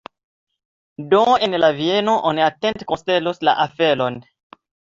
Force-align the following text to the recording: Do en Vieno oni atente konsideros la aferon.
Do 1.11 1.19
en 1.49 1.57
Vieno 1.81 2.15
oni 2.31 2.47
atente 2.47 2.89
konsideros 2.95 3.47
la 3.51 3.57
aferon. 3.69 4.21